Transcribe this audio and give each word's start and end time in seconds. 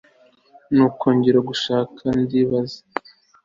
no 0.75 0.85
kongera 0.99 1.39
gushaka, 1.49 2.01
ndibaza 2.21 2.79